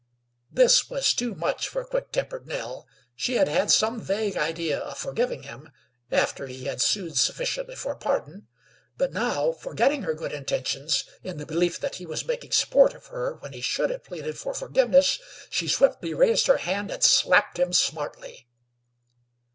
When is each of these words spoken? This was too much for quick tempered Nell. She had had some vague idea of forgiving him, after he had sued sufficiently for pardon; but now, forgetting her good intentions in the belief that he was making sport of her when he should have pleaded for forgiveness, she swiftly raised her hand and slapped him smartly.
This 0.49 0.89
was 0.89 1.13
too 1.13 1.35
much 1.35 1.67
for 1.67 1.85
quick 1.85 2.11
tempered 2.11 2.47
Nell. 2.47 2.87
She 3.15 3.35
had 3.35 3.47
had 3.47 3.69
some 3.69 4.01
vague 4.01 4.35
idea 4.35 4.79
of 4.79 4.97
forgiving 4.97 5.43
him, 5.43 5.69
after 6.09 6.47
he 6.47 6.63
had 6.65 6.81
sued 6.81 7.15
sufficiently 7.19 7.75
for 7.75 7.93
pardon; 7.95 8.47
but 8.97 9.13
now, 9.13 9.51
forgetting 9.51 10.01
her 10.01 10.15
good 10.15 10.31
intentions 10.31 11.03
in 11.23 11.37
the 11.37 11.45
belief 11.45 11.79
that 11.81 11.97
he 11.97 12.07
was 12.07 12.25
making 12.25 12.53
sport 12.53 12.95
of 12.95 13.05
her 13.13 13.35
when 13.41 13.53
he 13.53 13.61
should 13.61 13.91
have 13.91 14.03
pleaded 14.03 14.39
for 14.39 14.55
forgiveness, 14.55 15.19
she 15.51 15.67
swiftly 15.67 16.15
raised 16.15 16.47
her 16.47 16.57
hand 16.57 16.89
and 16.89 17.03
slapped 17.03 17.59
him 17.59 17.71
smartly. 17.71 18.47